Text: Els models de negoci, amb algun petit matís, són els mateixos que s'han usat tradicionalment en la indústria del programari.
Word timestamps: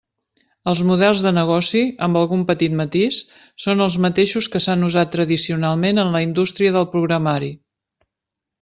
Els 0.69 0.79
models 0.91 1.19
de 1.25 1.33
negoci, 1.37 1.81
amb 2.07 2.19
algun 2.21 2.45
petit 2.47 2.77
matís, 2.79 3.19
són 3.65 3.85
els 3.87 3.99
mateixos 4.07 4.49
que 4.55 4.63
s'han 4.67 4.89
usat 4.89 5.15
tradicionalment 5.19 6.05
en 6.07 6.13
la 6.17 6.23
indústria 6.31 6.75
del 6.79 6.89
programari. 6.97 7.55